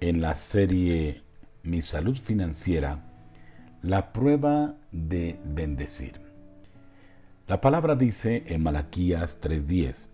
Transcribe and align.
en 0.00 0.20
la 0.20 0.34
serie 0.34 1.22
Mi 1.62 1.82
salud 1.82 2.16
financiera, 2.16 3.04
la 3.82 4.12
prueba 4.12 4.76
de 4.92 5.38
bendecir. 5.44 6.20
La 7.46 7.60
palabra 7.60 7.96
dice 7.96 8.44
en 8.46 8.62
Malaquías 8.62 9.40
3:10, 9.40 10.08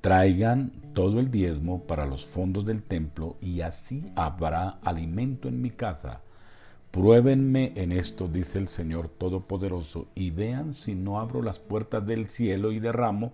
traigan 0.00 0.72
todo 0.94 1.18
el 1.18 1.30
diezmo 1.30 1.82
para 1.86 2.06
los 2.06 2.26
fondos 2.26 2.64
del 2.64 2.82
templo 2.82 3.36
y 3.40 3.60
así 3.62 4.04
habrá 4.14 4.78
alimento 4.82 5.48
en 5.48 5.60
mi 5.60 5.70
casa. 5.70 6.22
Pruébenme 6.90 7.72
en 7.74 7.92
esto, 7.92 8.28
dice 8.28 8.58
el 8.58 8.68
Señor 8.68 9.08
Todopoderoso, 9.08 10.08
y 10.14 10.30
vean 10.30 10.72
si 10.72 10.94
no 10.94 11.20
abro 11.20 11.42
las 11.42 11.58
puertas 11.58 12.06
del 12.06 12.28
cielo 12.28 12.72
y 12.72 12.78
derramo 12.78 13.32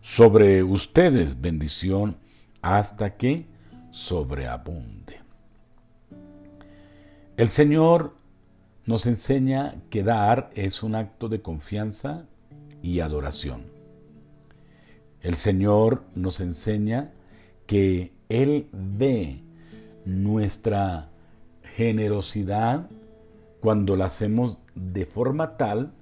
sobre 0.00 0.62
ustedes 0.62 1.40
bendición 1.40 2.16
hasta 2.62 3.16
que 3.16 3.46
sobreabunde. 3.90 5.13
El 7.36 7.48
Señor 7.48 8.12
nos 8.86 9.08
enseña 9.08 9.82
que 9.90 10.04
dar 10.04 10.50
es 10.54 10.84
un 10.84 10.94
acto 10.94 11.28
de 11.28 11.42
confianza 11.42 12.28
y 12.80 13.00
adoración. 13.00 13.64
El 15.20 15.34
Señor 15.34 16.04
nos 16.14 16.40
enseña 16.40 17.12
que 17.66 18.12
Él 18.28 18.68
ve 18.70 19.42
nuestra 20.04 21.10
generosidad 21.74 22.88
cuando 23.58 23.96
la 23.96 24.04
hacemos 24.04 24.58
de 24.76 25.04
forma 25.04 25.56
tal 25.56 25.92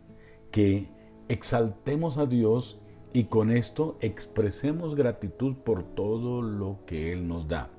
que 0.51 0.91
exaltemos 1.30 2.19
a 2.19 2.27
Dios 2.27 2.79
y 3.15 3.25
con 3.25 3.51
esto 3.51 3.97
expresemos 4.03 4.95
gratitud 4.95 5.55
por 5.55 5.83
todo 5.83 6.43
lo 6.43 6.80
que 6.85 7.11
Él 7.11 7.27
nos 7.27 7.49
da. 7.49 7.71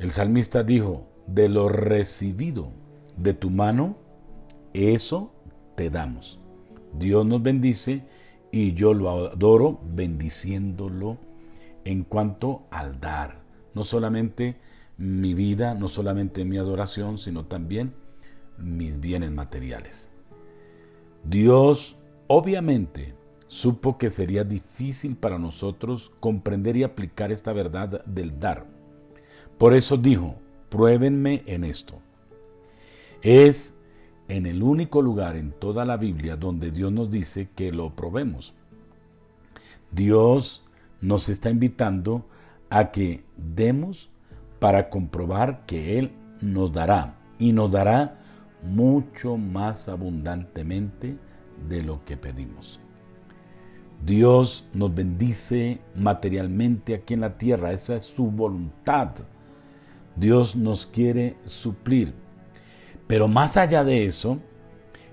El 0.00 0.10
salmista 0.10 0.64
dijo, 0.64 1.13
de 1.26 1.48
lo 1.48 1.68
recibido 1.68 2.70
de 3.16 3.34
tu 3.34 3.50
mano, 3.50 3.96
eso 4.72 5.32
te 5.76 5.90
damos. 5.90 6.40
Dios 6.98 7.26
nos 7.26 7.42
bendice 7.42 8.04
y 8.52 8.74
yo 8.74 8.94
lo 8.94 9.10
adoro 9.10 9.80
bendiciéndolo 9.84 11.18
en 11.84 12.04
cuanto 12.04 12.66
al 12.70 13.00
dar. 13.00 13.42
No 13.74 13.82
solamente 13.82 14.56
mi 14.96 15.34
vida, 15.34 15.74
no 15.74 15.88
solamente 15.88 16.44
mi 16.44 16.56
adoración, 16.56 17.18
sino 17.18 17.46
también 17.46 17.94
mis 18.58 19.00
bienes 19.00 19.32
materiales. 19.32 20.12
Dios 21.24 21.98
obviamente 22.26 23.14
supo 23.48 23.98
que 23.98 24.10
sería 24.10 24.44
difícil 24.44 25.16
para 25.16 25.38
nosotros 25.38 26.12
comprender 26.20 26.76
y 26.76 26.82
aplicar 26.84 27.32
esta 27.32 27.52
verdad 27.52 28.04
del 28.04 28.38
dar. 28.38 28.66
Por 29.58 29.74
eso 29.74 29.96
dijo, 29.96 30.36
pruébenme 30.74 31.44
en 31.46 31.62
esto. 31.62 32.00
Es 33.22 33.78
en 34.26 34.44
el 34.44 34.60
único 34.60 35.02
lugar 35.02 35.36
en 35.36 35.52
toda 35.52 35.84
la 35.84 35.96
Biblia 35.96 36.36
donde 36.36 36.72
Dios 36.72 36.90
nos 36.90 37.12
dice 37.12 37.48
que 37.54 37.70
lo 37.70 37.94
probemos. 37.94 38.54
Dios 39.92 40.64
nos 41.00 41.28
está 41.28 41.48
invitando 41.48 42.26
a 42.70 42.90
que 42.90 43.22
demos 43.36 44.10
para 44.58 44.90
comprobar 44.90 45.64
que 45.64 45.96
Él 45.96 46.10
nos 46.40 46.72
dará 46.72 47.20
y 47.38 47.52
nos 47.52 47.70
dará 47.70 48.18
mucho 48.60 49.36
más 49.36 49.88
abundantemente 49.88 51.16
de 51.68 51.84
lo 51.84 52.04
que 52.04 52.16
pedimos. 52.16 52.80
Dios 54.04 54.66
nos 54.72 54.92
bendice 54.92 55.80
materialmente 55.94 56.94
aquí 56.96 57.14
en 57.14 57.20
la 57.20 57.38
tierra, 57.38 57.70
esa 57.70 57.94
es 57.94 58.04
su 58.04 58.28
voluntad. 58.28 59.14
Dios 60.16 60.56
nos 60.56 60.86
quiere 60.86 61.36
suplir. 61.46 62.14
Pero 63.06 63.28
más 63.28 63.56
allá 63.56 63.84
de 63.84 64.04
eso, 64.04 64.38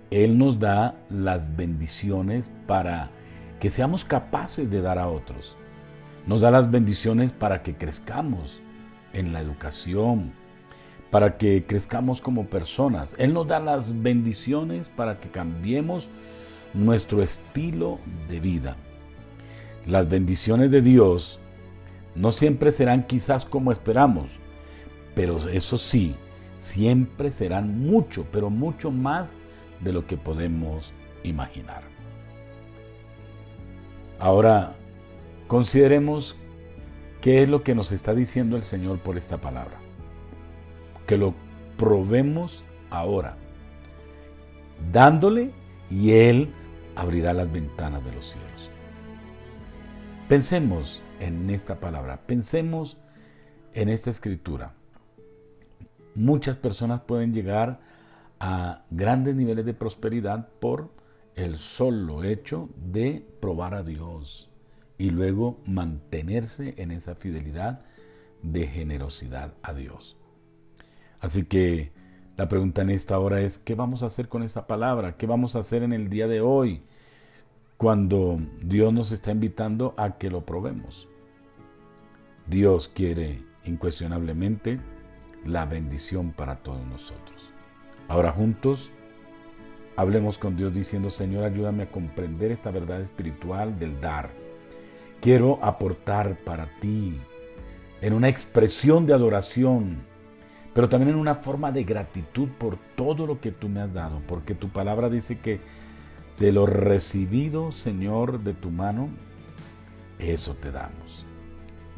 Él 0.09 0.37
nos 0.37 0.59
da 0.59 0.95
las 1.09 1.55
bendiciones 1.55 2.51
para 2.67 3.11
que 3.59 3.69
seamos 3.69 4.05
capaces 4.05 4.69
de 4.69 4.81
dar 4.81 4.97
a 4.97 5.07
otros. 5.07 5.55
Nos 6.25 6.41
da 6.41 6.51
las 6.51 6.71
bendiciones 6.71 7.31
para 7.31 7.63
que 7.63 7.75
crezcamos 7.75 8.61
en 9.13 9.33
la 9.33 9.41
educación, 9.41 10.33
para 11.09 11.37
que 11.37 11.65
crezcamos 11.65 12.21
como 12.21 12.47
personas. 12.47 13.15
Él 13.17 13.33
nos 13.33 13.47
da 13.47 13.59
las 13.59 14.01
bendiciones 14.01 14.89
para 14.89 15.19
que 15.19 15.29
cambiemos 15.29 16.09
nuestro 16.73 17.21
estilo 17.21 17.99
de 18.29 18.39
vida. 18.39 18.77
Las 19.85 20.07
bendiciones 20.07 20.71
de 20.71 20.81
Dios 20.81 21.39
no 22.15 22.31
siempre 22.31 22.71
serán 22.71 23.05
quizás 23.07 23.45
como 23.45 23.71
esperamos, 23.71 24.39
pero 25.15 25.37
eso 25.49 25.77
sí, 25.77 26.15
siempre 26.57 27.31
serán 27.31 27.79
mucho, 27.79 28.25
pero 28.31 28.49
mucho 28.49 28.91
más 28.91 29.37
de 29.81 29.93
lo 29.93 30.05
que 30.05 30.17
podemos 30.17 30.93
imaginar. 31.23 31.83
Ahora, 34.19 34.75
consideremos 35.47 36.37
qué 37.21 37.43
es 37.43 37.49
lo 37.49 37.63
que 37.63 37.75
nos 37.75 37.91
está 37.91 38.13
diciendo 38.13 38.55
el 38.55 38.63
Señor 38.63 38.99
por 38.99 39.17
esta 39.17 39.41
palabra. 39.41 39.79
Que 41.07 41.17
lo 41.17 41.33
probemos 41.77 42.63
ahora, 42.89 43.37
dándole 44.91 45.51
y 45.89 46.11
Él 46.11 46.53
abrirá 46.95 47.33
las 47.33 47.51
ventanas 47.51 48.03
de 48.05 48.11
los 48.13 48.27
cielos. 48.27 48.69
Pensemos 50.27 51.01
en 51.19 51.49
esta 51.49 51.79
palabra, 51.79 52.21
pensemos 52.25 52.97
en 53.73 53.89
esta 53.89 54.09
escritura. 54.09 54.73
Muchas 56.15 56.57
personas 56.57 57.01
pueden 57.01 57.33
llegar 57.33 57.79
a 58.39 58.83
grandes 58.89 59.35
niveles 59.35 59.65
de 59.65 59.73
prosperidad 59.73 60.49
por 60.59 60.89
el 61.35 61.57
solo 61.57 62.23
hecho 62.23 62.69
de 62.75 63.25
probar 63.39 63.75
a 63.75 63.83
Dios 63.83 64.49
y 64.97 65.09
luego 65.11 65.59
mantenerse 65.65 66.73
en 66.77 66.91
esa 66.91 67.15
fidelidad 67.15 67.81
de 68.43 68.67
generosidad 68.67 69.53
a 69.63 69.73
Dios. 69.73 70.17
Así 71.19 71.45
que 71.45 71.91
la 72.37 72.47
pregunta 72.47 72.81
en 72.81 72.89
esta 72.89 73.19
hora 73.19 73.41
es, 73.41 73.57
¿qué 73.57 73.75
vamos 73.75 74.03
a 74.03 74.07
hacer 74.07 74.27
con 74.27 74.43
esa 74.43 74.67
palabra? 74.67 75.17
¿Qué 75.17 75.27
vamos 75.27 75.55
a 75.55 75.59
hacer 75.59 75.83
en 75.83 75.93
el 75.93 76.09
día 76.09 76.27
de 76.27 76.41
hoy 76.41 76.81
cuando 77.77 78.39
Dios 78.61 78.91
nos 78.93 79.11
está 79.11 79.31
invitando 79.31 79.93
a 79.97 80.17
que 80.17 80.29
lo 80.29 80.45
probemos? 80.45 81.07
Dios 82.47 82.87
quiere 82.87 83.43
incuestionablemente 83.65 84.79
la 85.45 85.65
bendición 85.65 86.31
para 86.31 86.57
todos 86.57 86.85
nosotros. 86.85 87.51
Ahora 88.07 88.31
juntos 88.31 88.91
hablemos 89.95 90.37
con 90.37 90.55
Dios 90.55 90.73
diciendo, 90.73 91.09
Señor, 91.09 91.43
ayúdame 91.43 91.83
a 91.83 91.91
comprender 91.91 92.51
esta 92.51 92.71
verdad 92.71 93.01
espiritual 93.01 93.77
del 93.79 93.99
dar. 94.01 94.29
Quiero 95.21 95.59
aportar 95.61 96.37
para 96.43 96.67
ti 96.79 97.19
en 98.01 98.13
una 98.13 98.29
expresión 98.29 99.05
de 99.05 99.13
adoración 99.13 100.11
pero 100.73 100.87
también 100.87 101.09
en 101.09 101.15
una 101.17 101.35
forma 101.35 101.71
de 101.71 101.83
gratitud 101.83 102.47
por 102.57 102.77
todo 102.95 103.27
lo 103.27 103.41
que 103.41 103.51
tú 103.51 103.67
me 103.67 103.81
has 103.81 103.93
dado, 103.93 104.21
porque 104.27 104.55
tu 104.55 104.69
palabra 104.69 105.09
dice 105.09 105.39
que 105.39 105.59
de 106.39 106.51
lo 106.51 106.65
recibido, 106.65 107.71
Señor, 107.71 108.39
de 108.39 108.53
tu 108.53 108.71
mano, 108.71 109.09
eso 110.17 110.55
te 110.55 110.71
damos. 110.71 111.25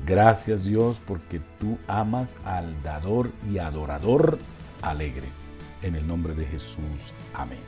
Gracias 0.06 0.66
Dios 0.66 1.02
porque 1.06 1.40
tú 1.59 1.78
amas 1.88 2.38
al 2.46 2.81
dador 2.84 3.31
y 3.50 3.59
adorador 3.59 4.38
alegre. 4.81 5.28
En 5.81 5.96
el 5.96 6.08
nombre 6.08 6.34
de 6.34 6.46
Jesús. 6.46 7.14
Amén. 7.34 7.59